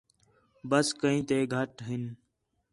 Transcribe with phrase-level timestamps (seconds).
[0.69, 2.03] بس کئین تے گھٹ ہِن